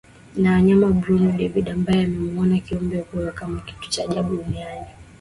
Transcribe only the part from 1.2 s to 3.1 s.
David ambaye anamuona kiumbe